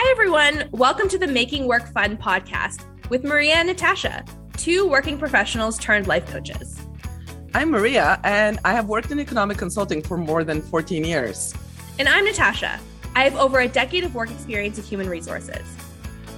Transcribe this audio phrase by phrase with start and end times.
[0.00, 0.68] Hi, everyone.
[0.70, 4.24] Welcome to the Making Work Fun podcast with Maria and Natasha,
[4.56, 6.80] two working professionals turned life coaches.
[7.52, 11.52] I'm Maria, and I have worked in economic consulting for more than 14 years.
[11.98, 12.78] And I'm Natasha.
[13.16, 15.66] I have over a decade of work experience in human resources.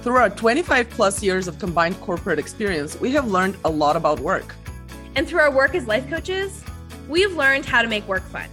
[0.01, 4.19] Through our 25 plus years of combined corporate experience, we have learned a lot about
[4.21, 4.55] work.
[5.15, 6.63] And through our work as life coaches,
[7.07, 8.49] we have learned how to make work fun.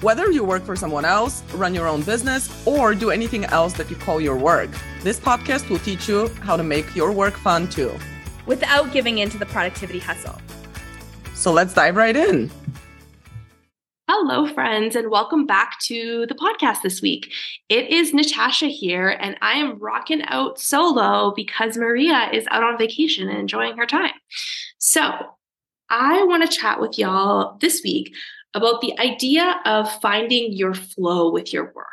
[0.00, 3.90] Whether you work for someone else, run your own business, or do anything else that
[3.90, 4.70] you call your work,
[5.02, 7.92] this podcast will teach you how to make your work fun too.
[8.46, 10.40] Without giving in to the productivity hustle.
[11.34, 12.50] So let's dive right in.
[14.08, 17.30] Hello, friends, and welcome back to the podcast this week.
[17.68, 22.78] It is Natasha here, and I am rocking out solo because Maria is out on
[22.78, 24.14] vacation and enjoying her time.
[24.78, 25.10] So,
[25.90, 28.14] I want to chat with y'all this week
[28.54, 31.86] about the idea of finding your flow with your work.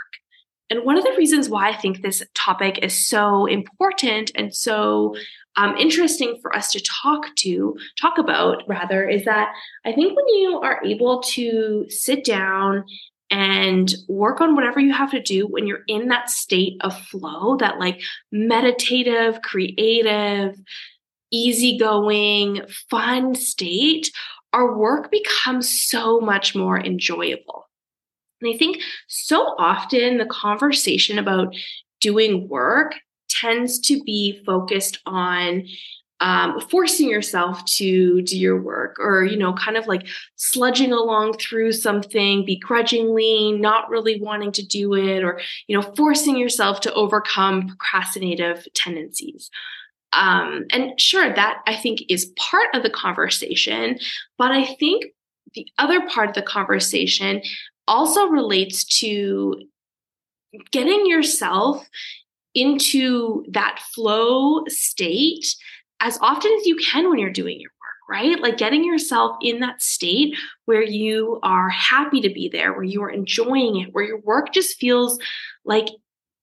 [0.69, 5.15] And one of the reasons why I think this topic is so important and so
[5.55, 9.53] um, interesting for us to talk to, talk about rather, is that
[9.85, 12.83] I think when you are able to sit down
[13.31, 17.57] and work on whatever you have to do when you're in that state of flow,
[17.57, 20.55] that like meditative, creative,
[21.31, 24.11] easygoing, fun state,
[24.57, 27.69] our work becomes so much more enjoyable.
[28.41, 31.55] And I think so often the conversation about
[32.01, 32.95] doing work
[33.29, 35.67] tends to be focused on
[36.19, 41.33] um, forcing yourself to do your work or you know kind of like sludging along
[41.33, 46.93] through something begrudgingly not really wanting to do it or you know forcing yourself to
[46.95, 49.51] overcome procrastinative tendencies
[50.17, 53.99] um, and sure, that I think is part of the conversation.
[54.37, 55.05] But I think
[55.53, 57.41] the other part of the conversation
[57.87, 59.61] also relates to
[60.71, 61.87] getting yourself
[62.55, 65.55] into that flow state
[66.01, 68.41] as often as you can when you're doing your work, right?
[68.41, 70.35] Like getting yourself in that state
[70.65, 74.51] where you are happy to be there, where you are enjoying it, where your work
[74.51, 75.19] just feels
[75.63, 75.89] like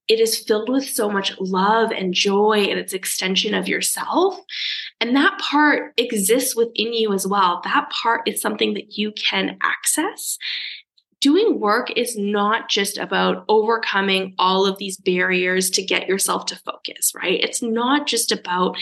[0.09, 4.39] it is filled with so much love and joy and it's extension of yourself.
[5.01, 7.61] And that part exists within you as well.
[7.65, 10.39] That part is something that you can access.
[11.21, 16.57] Doing work is not just about overcoming all of these barriers to get yourself to
[16.57, 17.41] focus right?
[17.43, 18.77] It's not just about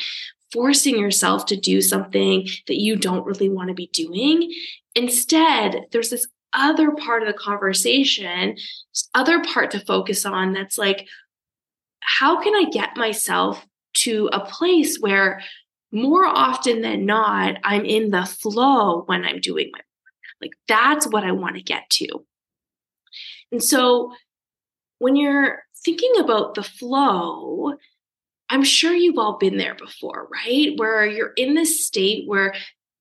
[0.52, 4.52] forcing yourself to do something that you don't really want to be doing.
[4.94, 8.56] Instead there's this other part of the conversation,
[9.14, 11.08] other part to focus on that's like,
[12.00, 13.64] how can I get myself
[13.94, 15.42] to a place where
[15.92, 20.40] more often than not, I'm in the flow when I'm doing my work?
[20.40, 22.24] Like, that's what I want to get to.
[23.50, 24.12] And so,
[24.98, 27.74] when you're thinking about the flow,
[28.48, 30.72] I'm sure you've all been there before, right?
[30.76, 32.54] Where you're in this state where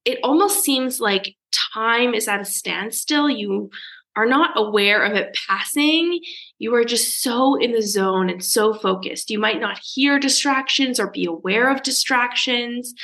[0.04, 1.36] it almost seems like
[1.74, 3.28] time is at a standstill.
[3.28, 3.70] You
[4.16, 6.20] are not aware of it passing.
[6.58, 9.30] You are just so in the zone and so focused.
[9.30, 12.94] You might not hear distractions or be aware of distractions.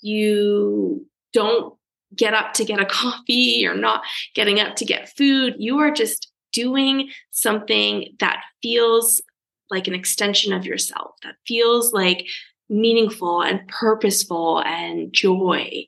[0.00, 1.74] You don't
[2.14, 3.58] get up to get a coffee.
[3.60, 4.02] You're not
[4.34, 5.54] getting up to get food.
[5.58, 9.22] You are just doing something that feels
[9.70, 12.26] like an extension of yourself, that feels like
[12.70, 15.86] meaningful and purposeful and joy.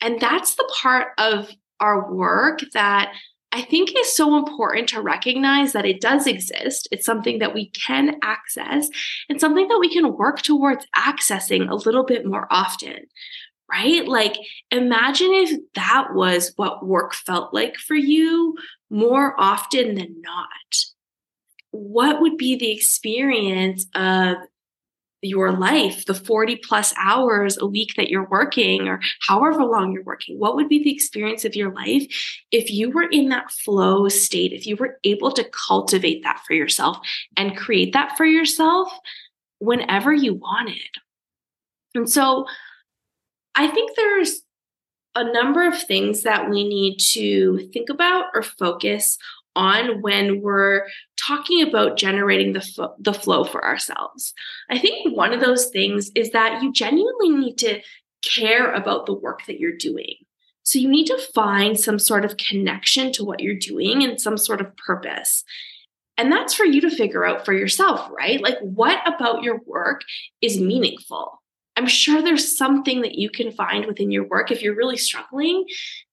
[0.00, 1.50] And that's the part of
[1.80, 3.12] our work that
[3.52, 6.88] I think is so important to recognize that it does exist.
[6.92, 8.88] It's something that we can access
[9.28, 13.06] and something that we can work towards accessing a little bit more often,
[13.70, 14.06] right?
[14.06, 14.36] Like,
[14.70, 18.56] imagine if that was what work felt like for you
[18.88, 20.76] more often than not.
[21.72, 24.36] What would be the experience of
[25.22, 30.02] your life, the 40 plus hours a week that you're working or however long you're
[30.02, 32.06] working, what would be the experience of your life
[32.50, 36.54] if you were in that flow state, if you were able to cultivate that for
[36.54, 36.98] yourself
[37.36, 38.92] and create that for yourself
[39.58, 40.90] whenever you wanted?
[41.94, 42.46] And so
[43.54, 44.42] I think there's
[45.14, 49.18] a number of things that we need to think about or focus
[49.56, 50.86] on when we're
[51.18, 54.32] talking about generating the, the flow for ourselves.
[54.68, 57.80] I think one of those things is that you genuinely need to
[58.22, 60.14] care about the work that you're doing.
[60.62, 64.36] So you need to find some sort of connection to what you're doing and some
[64.36, 65.42] sort of purpose.
[66.16, 68.42] And that's for you to figure out for yourself, right?
[68.42, 70.02] Like, what about your work
[70.42, 71.39] is meaningful?
[71.76, 75.64] I'm sure there's something that you can find within your work if you're really struggling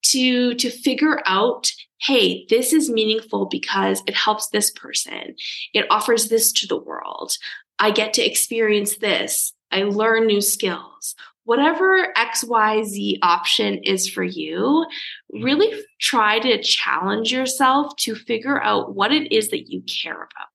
[0.04, 5.36] to to figure out hey, this is meaningful because it helps this person.
[5.74, 7.34] It offers this to the world.
[7.80, 9.54] I get to experience this.
[9.72, 11.16] I learn new skills.
[11.46, 14.86] Whatever XYZ option is for you,
[15.32, 15.80] really mm-hmm.
[16.00, 20.50] try to challenge yourself to figure out what it is that you care about.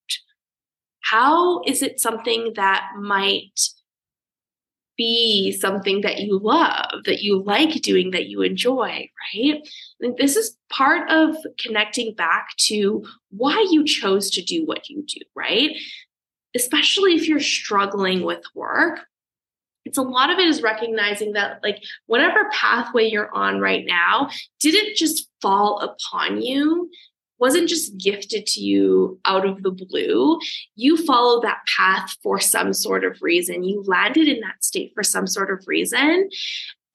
[1.01, 3.59] How is it something that might
[4.97, 9.69] be something that you love, that you like doing, that you enjoy, right?
[10.01, 15.05] And this is part of connecting back to why you chose to do what you
[15.07, 15.71] do, right?
[16.55, 19.01] Especially if you're struggling with work.
[19.85, 24.31] It's a lot of it is recognizing that, like, whatever pathway you're on right now
[24.61, 26.89] didn't just fall upon you
[27.43, 30.39] wasn't just gifted to you out of the blue.
[30.77, 33.65] You followed that path for some sort of reason.
[33.65, 36.31] You landed in that state for some sort of reason.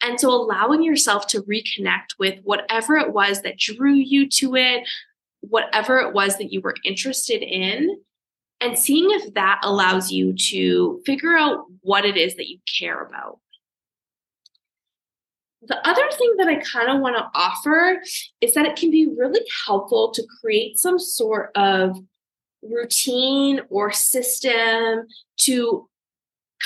[0.01, 4.87] And so allowing yourself to reconnect with whatever it was that drew you to it,
[5.41, 7.99] whatever it was that you were interested in,
[8.61, 13.03] and seeing if that allows you to figure out what it is that you care
[13.03, 13.39] about.
[15.67, 18.01] The other thing that I kind of want to offer
[18.41, 21.97] is that it can be really helpful to create some sort of
[22.61, 25.87] routine or system to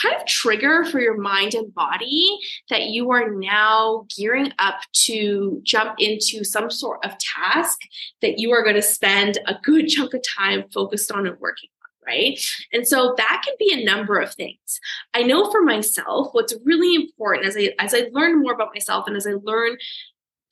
[0.01, 2.37] kind of trigger for your mind and body
[2.69, 7.77] that you are now gearing up to jump into some sort of task
[8.21, 11.69] that you are going to spend a good chunk of time focused on and working
[12.05, 12.39] right?
[12.73, 14.79] And so that can be a number of things.
[15.13, 19.07] I know for myself, what's really important as I as I learn more about myself
[19.07, 19.77] and as I learn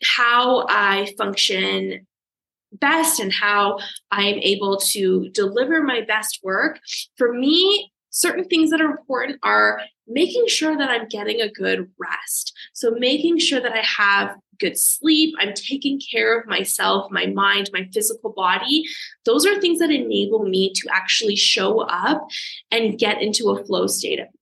[0.03, 2.05] how I function
[2.73, 3.79] best and how
[4.11, 6.79] I'm able to deliver my best work,
[7.17, 11.89] for me, certain things that are important are making sure that I'm getting a good
[11.97, 12.53] rest.
[12.73, 17.69] So, making sure that I have good sleep, I'm taking care of myself, my mind,
[17.73, 18.83] my physical body.
[19.25, 22.27] Those are things that enable me to actually show up
[22.71, 24.33] and get into a flow state at work.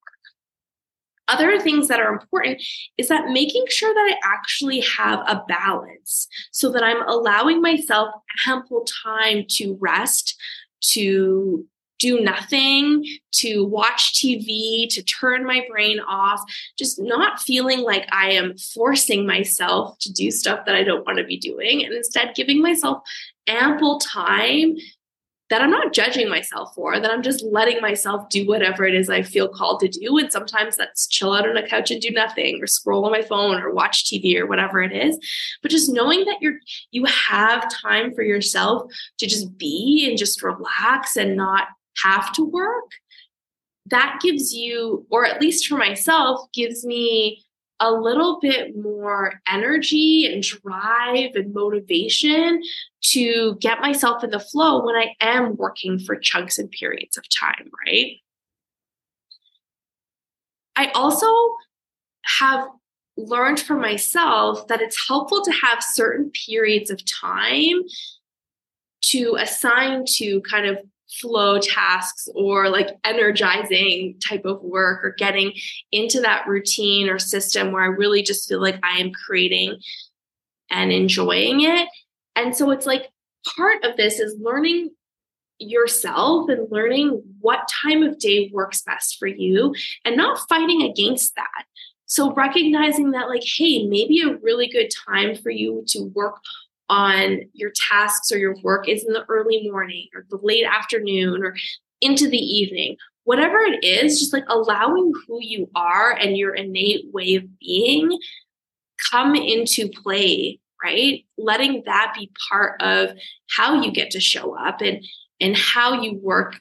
[1.28, 2.62] Other things that are important
[2.98, 8.10] is that making sure that I actually have a balance so that I'm allowing myself
[8.48, 10.40] ample time to rest,
[10.94, 11.66] to
[12.00, 16.42] do nothing, to watch TV, to turn my brain off,
[16.78, 21.18] just not feeling like I am forcing myself to do stuff that I don't want
[21.20, 23.04] to be doing, and instead giving myself
[23.48, 24.76] ample time
[25.50, 29.10] that I'm not judging myself for, that I'm just letting myself do whatever it is
[29.10, 30.18] I feel called to do.
[30.18, 33.22] And sometimes that's chill out on a couch and do nothing or scroll on my
[33.22, 35.18] phone or watch TV or whatever it is.
[35.62, 36.60] But just knowing that you're
[36.92, 41.70] you have time for yourself to just be and just relax and not
[42.04, 42.92] have to work,
[43.88, 47.44] that gives you, or at least for myself, gives me
[47.80, 52.62] a little bit more energy and drive and motivation
[53.02, 57.24] to get myself in the flow when I am working for chunks and periods of
[57.30, 58.14] time, right?
[60.76, 61.28] I also
[62.26, 62.68] have
[63.16, 67.84] learned for myself that it's helpful to have certain periods of time
[69.02, 70.78] to assign to kind of
[71.22, 75.54] flow tasks or like energizing type of work or getting
[75.92, 79.78] into that routine or system where I really just feel like I am creating
[80.70, 81.88] and enjoying it.
[82.36, 83.10] And so it's like
[83.56, 84.92] part of this is learning
[85.60, 89.74] yourself and learning what time of day works best for you
[90.06, 91.66] and not fighting against that.
[92.06, 96.38] So recognizing that, like, hey, maybe a really good time for you to work
[96.90, 101.44] on your tasks or your work is in the early morning or the late afternoon
[101.44, 101.56] or
[102.02, 102.96] into the evening.
[103.24, 108.18] Whatever it is, just like allowing who you are and your innate way of being
[109.12, 111.26] come into play, right?
[111.38, 113.12] Letting that be part of
[113.50, 115.06] how you get to show up and
[115.40, 116.60] and how you work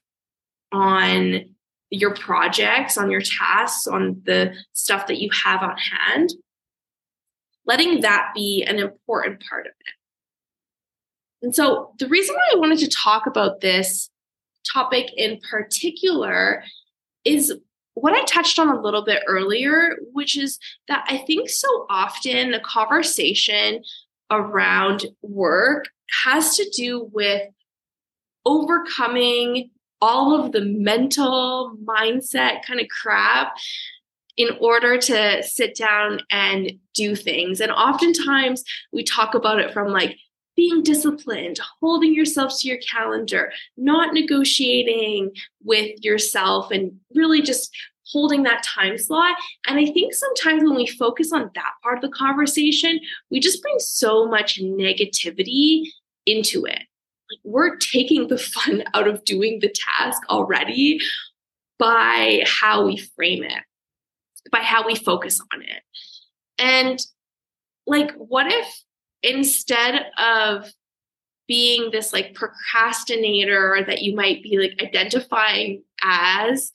[0.73, 1.55] on
[1.91, 6.31] your projects, on your tasks, on the stuff that you have on hand.
[7.65, 9.96] Letting that be an important part of it.
[11.47, 14.11] And so, the reason why I wanted to talk about this
[14.75, 16.65] topic in particular
[17.25, 17.55] is
[17.95, 22.51] what I touched on a little bit earlier, which is that I think so often
[22.51, 23.85] the conversation
[24.29, 25.85] around work
[26.25, 27.43] has to do with
[28.45, 33.55] overcoming all of the mental mindset kind of crap
[34.37, 37.61] in order to sit down and do things.
[37.61, 40.19] And oftentimes we talk about it from like
[40.57, 45.33] being disciplined, holding yourself to your calendar, not negotiating
[45.63, 47.75] with yourself, and really just
[48.09, 49.37] holding that time slot.
[49.67, 53.63] And I think sometimes when we focus on that part of the conversation, we just
[53.63, 55.83] bring so much negativity
[56.25, 56.83] into it.
[57.31, 61.01] Like we're taking the fun out of doing the task already
[61.79, 63.63] by how we frame it,
[64.51, 65.83] by how we focus on it.
[66.59, 66.99] And
[67.87, 68.83] like, what if
[69.23, 70.73] instead of
[71.49, 76.73] being this like procrastinator that you might be like identifying as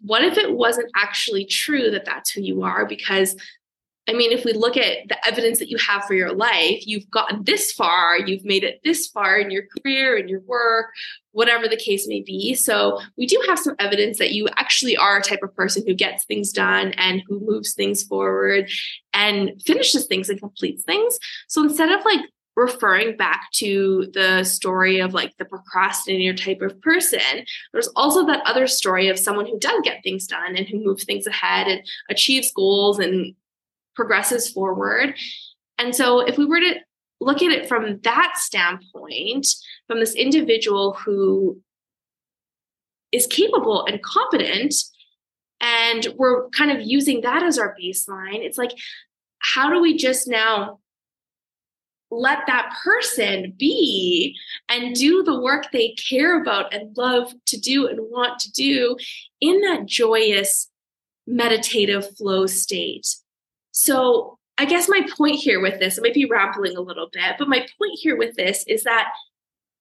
[0.00, 2.86] what if it wasn't actually true that that's who you are?
[2.86, 3.36] Because
[4.08, 7.08] I mean, if we look at the evidence that you have for your life, you've
[7.10, 10.86] gotten this far, you've made it this far in your career, in your work,
[11.30, 12.54] whatever the case may be.
[12.54, 15.94] So, we do have some evidence that you actually are a type of person who
[15.94, 18.68] gets things done and who moves things forward
[19.14, 21.18] and finishes things and completes things.
[21.46, 22.20] So, instead of like
[22.56, 28.42] referring back to the story of like the procrastinator type of person, there's also that
[28.44, 31.82] other story of someone who does get things done and who moves things ahead and
[32.10, 33.34] achieves goals and
[33.94, 35.14] progresses forward.
[35.78, 36.74] And so, if we were to
[37.20, 39.46] look at it from that standpoint,
[39.86, 41.60] from this individual who
[43.12, 44.74] is capable and competent,
[45.60, 48.72] and we're kind of using that as our baseline, it's like,
[49.38, 50.80] how do we just now
[52.10, 54.36] let that person be
[54.68, 58.96] and do the work they care about and love to do and want to do
[59.40, 60.68] in that joyous
[61.26, 63.06] meditative flow state?
[63.72, 67.36] So, I guess my point here with this, I might be rambling a little bit,
[67.38, 69.08] but my point here with this is that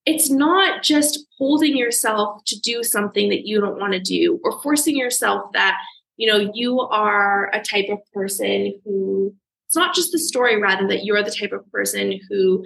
[0.05, 4.59] it's not just holding yourself to do something that you don't want to do or
[4.61, 5.77] forcing yourself that,
[6.17, 9.35] you know, you are a type of person who
[9.67, 12.65] it's not just the story, rather, that you're the type of person who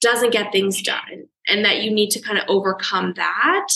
[0.00, 3.68] doesn't get things done and that you need to kind of overcome that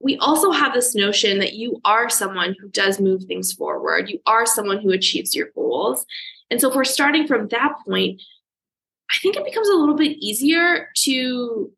[0.00, 4.08] we also have this notion that you are someone who does move things forward.
[4.08, 6.06] You are someone who achieves your goals.
[6.50, 8.22] And so if we're starting from that point,
[9.10, 11.72] I think it becomes a little bit easier to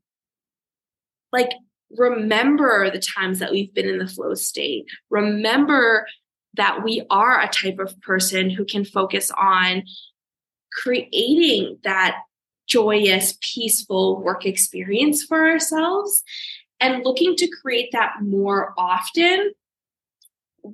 [1.33, 1.51] like
[1.97, 4.87] remember the times that we've been in the flow state.
[5.09, 6.07] Remember
[6.55, 9.85] that we are a type of person who can focus on
[10.73, 12.17] creating that
[12.67, 16.23] joyous, peaceful work experience for ourselves
[16.81, 19.53] and looking to create that more often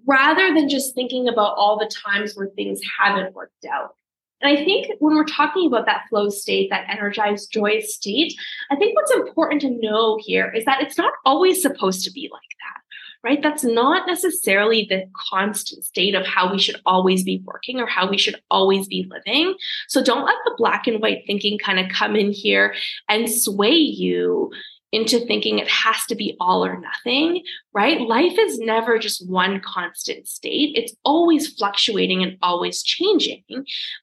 [0.06, 3.94] rather than just thinking about all the times where things haven't worked out.
[4.42, 8.34] And I think when we're talking about that flow state, that energized, joyous state,
[8.70, 12.28] I think what's important to know here is that it's not always supposed to be
[12.30, 13.42] like that, right?
[13.42, 18.10] That's not necessarily the constant state of how we should always be working or how
[18.10, 19.54] we should always be living.
[19.88, 22.74] So don't let the black and white thinking kind of come in here
[23.08, 24.52] and sway you
[24.92, 28.00] into thinking it has to be all or nothing, right?
[28.00, 30.76] Life is never just one constant state.
[30.76, 33.42] It's always fluctuating and always changing.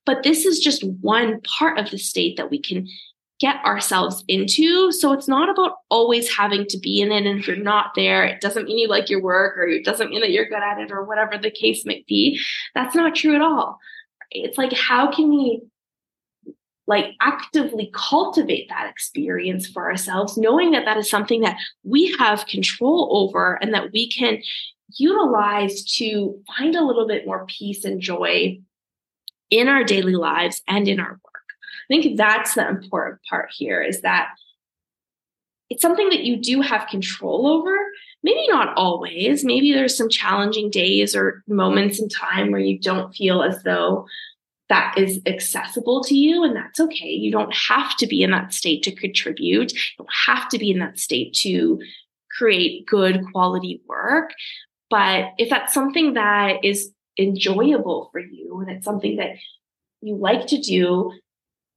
[0.06, 2.88] But this is just one part of the state that we can
[3.40, 4.92] get ourselves into.
[4.92, 7.26] So it's not about always having to be in it.
[7.26, 10.10] And if you're not there, it doesn't mean you like your work or it doesn't
[10.10, 12.40] mean that you're good at it or whatever the case might be.
[12.76, 13.80] That's not true at all.
[14.32, 15.62] It's like, how can we
[16.86, 22.46] like actively cultivate that experience for ourselves, knowing that that is something that we have
[22.46, 24.42] control over and that we can
[24.98, 28.60] utilize to find a little bit more peace and joy
[29.50, 31.20] in our daily lives and in our work.
[31.90, 34.30] I think that's the important part here is that
[35.70, 37.76] it's something that you do have control over.
[38.22, 39.44] Maybe not always.
[39.44, 44.06] Maybe there's some challenging days or moments in time where you don't feel as though
[44.70, 47.10] that is accessible to you, and that's okay.
[47.10, 49.74] You don't have to be in that state to contribute.
[49.74, 51.80] You don't have to be in that state to
[52.38, 54.32] create good quality work.
[54.90, 59.32] But if that's something that is enjoyable for you and it's something that
[60.02, 61.12] you like to do,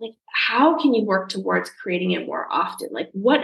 [0.00, 2.88] like how can you work towards creating it more often?
[2.92, 3.40] Like what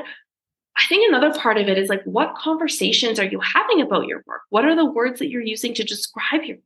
[0.76, 4.22] I think another part of it is like what conversations are you having about your
[4.26, 4.42] work?
[4.50, 6.64] What are the words that you're using to describe your work?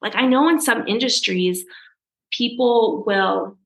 [0.00, 1.64] Like I know in some industries
[2.36, 3.56] people will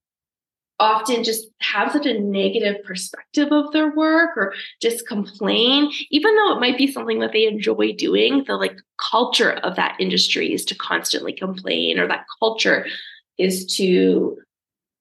[0.79, 6.55] often just have such a negative perspective of their work or just complain even though
[6.55, 8.77] it might be something that they enjoy doing the like
[9.11, 12.87] culture of that industry is to constantly complain or that culture
[13.39, 14.37] is to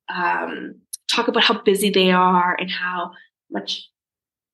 [0.09, 0.75] um,
[1.07, 3.11] talk about how busy they are and how
[3.51, 3.89] much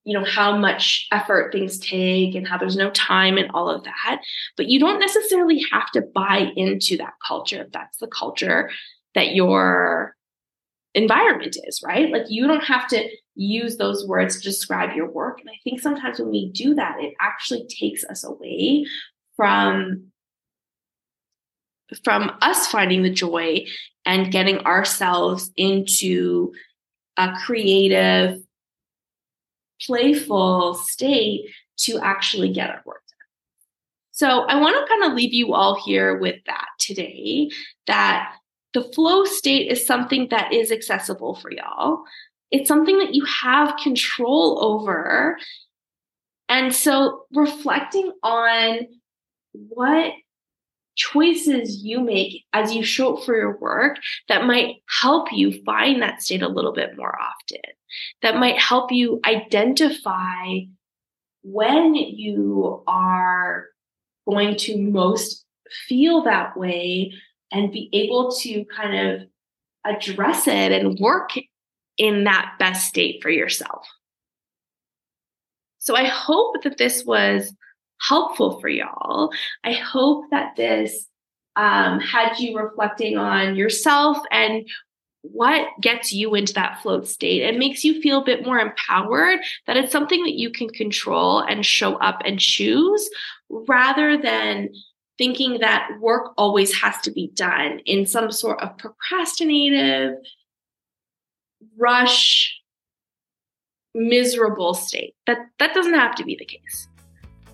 [0.04, 3.84] you know how much effort things take and how there's no time and all of
[3.84, 4.22] that.
[4.58, 8.72] But you don't necessarily have to buy into that culture if that's the culture
[9.16, 10.16] that your
[10.94, 12.12] environment is, right?
[12.12, 15.40] Like you don't have to use those words to describe your work.
[15.40, 18.86] And I think sometimes when we do that, it actually takes us away
[19.36, 20.12] from
[22.06, 23.66] from us finding the joy
[24.06, 26.54] and getting ourselves into
[27.18, 28.42] a creative,
[29.86, 33.28] playful state to actually get our work done.
[34.12, 37.50] So I want to kind of leave you all here with that today
[37.88, 38.36] that
[38.74, 42.04] the flow state is something that is accessible for y'all.
[42.52, 45.38] It's something that you have control over.
[46.50, 48.88] And so reflecting on
[49.54, 50.14] what
[50.96, 53.98] choices you make as you show up for your work
[54.28, 57.62] that might help you find that state a little bit more often,
[58.22, 60.60] that might help you identify
[61.44, 63.68] when you are
[64.28, 65.46] going to most
[65.88, 67.14] feel that way
[67.52, 69.28] and be able to kind of
[69.86, 71.32] address it and work
[71.98, 73.88] in that best state for yourself.
[75.80, 77.54] So I hope that this was
[78.00, 79.32] helpful for y'all.
[79.64, 81.08] I hope that this
[81.56, 84.68] um, had you reflecting on yourself and
[85.24, 89.40] what gets you into that flow state and makes you feel a bit more empowered
[89.68, 93.08] that it's something that you can control and show up and choose
[93.50, 94.70] rather than
[95.18, 100.16] thinking that work always has to be done in some sort of procrastinative,
[101.78, 102.58] rush,
[103.94, 105.16] miserable state.
[105.28, 106.88] That that doesn't have to be the case.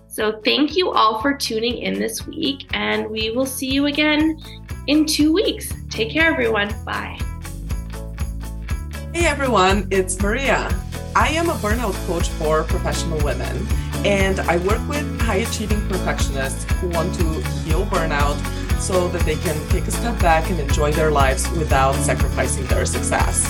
[0.06, 4.40] So thank you all for tuning in this week and we will see you again
[4.88, 5.72] in 2 weeks.
[5.90, 6.74] Take care everyone.
[6.84, 7.20] Bye.
[9.18, 10.72] Hey everyone, it's Maria.
[11.16, 13.66] I am a burnout coach for professional women
[14.06, 17.24] and I work with high achieving perfectionists who want to
[17.64, 18.38] heal burnout
[18.80, 22.86] so that they can take a step back and enjoy their lives without sacrificing their
[22.86, 23.42] success.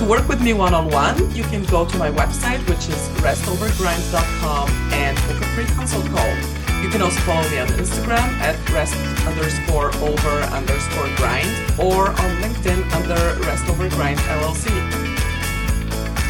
[0.00, 3.08] To work with me one on one, you can go to my website, which is
[3.24, 6.36] restovergrind.com, and book a free consult call.
[6.82, 8.94] You can also follow me on Instagram at rest
[9.26, 11.48] underscore over underscore grind
[11.80, 14.95] or on LinkedIn under Rest Over Grind LLC.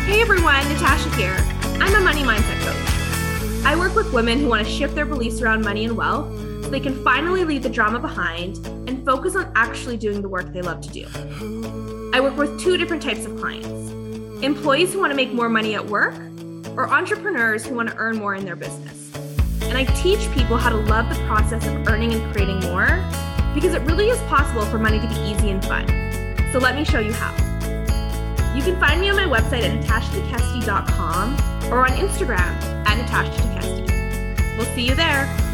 [0.06, 1.36] Hey everyone, Natasha here.
[1.82, 3.64] I'm a money mindset coach.
[3.66, 6.28] I work with women who want to shift their beliefs around money and wealth
[6.62, 10.52] so they can finally leave the drama behind and focus on actually doing the work
[10.52, 11.08] they love to do.
[12.14, 13.66] I work with two different types of clients
[14.44, 16.14] employees who want to make more money at work,
[16.76, 19.12] or entrepreneurs who want to earn more in their business.
[19.62, 23.04] And I teach people how to love the process of earning and creating more
[23.56, 25.84] because it really is possible for money to be easy and fun.
[26.52, 27.55] So let me show you how.
[28.56, 33.46] You can find me on my website at natashatekeste.com or on Instagram at Natasha
[34.56, 35.45] We'll see you there.